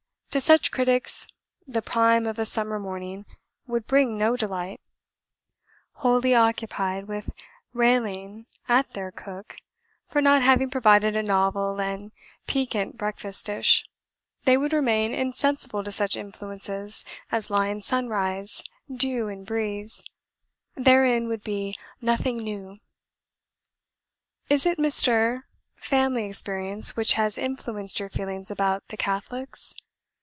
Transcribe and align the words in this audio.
To 0.33 0.39
such 0.39 0.71
critics, 0.71 1.27
the 1.67 1.81
prime 1.81 2.25
of 2.25 2.39
a 2.39 2.45
summer 2.45 2.79
morning 2.79 3.25
would 3.67 3.85
bring 3.85 4.17
no 4.17 4.37
delight; 4.37 4.79
wholly 5.95 6.33
occupied 6.33 7.09
with 7.09 7.31
railing 7.73 8.45
at 8.69 8.93
their 8.93 9.11
cook 9.11 9.57
for 10.09 10.21
not 10.21 10.41
having 10.41 10.69
provided 10.69 11.17
a 11.17 11.21
novel 11.21 11.81
and 11.81 12.13
piquant 12.47 12.97
breakfast 12.97 13.45
dish, 13.47 13.85
they 14.45 14.55
would 14.55 14.71
remain 14.71 15.13
insensible 15.13 15.83
to 15.83 15.91
such 15.91 16.15
influences 16.15 17.03
as 17.29 17.49
lie 17.49 17.67
in 17.67 17.81
sunrise, 17.81 18.63
dew, 18.89 19.27
and 19.27 19.45
breeze: 19.45 20.01
therein 20.75 21.27
would 21.27 21.43
be 21.43 21.75
'nothing 21.99 22.37
new.' 22.37 22.77
"Is 24.47 24.65
it 24.65 24.77
Mr. 24.77 25.39
's 25.41 25.41
family 25.75 26.23
experience 26.23 26.95
which 26.95 27.15
has 27.15 27.37
influenced 27.37 27.99
your 27.99 28.07
feelings 28.09 28.49
about 28.49 28.87
the 28.87 28.95
Catholics? 28.97 29.75